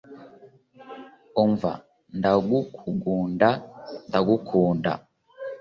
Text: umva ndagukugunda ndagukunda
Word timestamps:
umva 1.43 1.71
ndagukugunda 2.17 3.49
ndagukunda 4.07 4.91